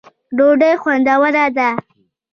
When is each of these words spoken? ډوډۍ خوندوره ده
ډوډۍ 0.37 0.73
خوندوره 0.81 1.45
ده 1.57 1.69